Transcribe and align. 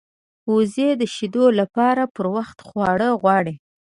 وزې 0.53 0.89
د 1.01 1.03
شیدو 1.13 1.45
لپاره 1.59 2.03
پر 2.15 2.25
وخت 2.35 2.57
خواړه 2.67 3.09
غواړي 3.21 3.55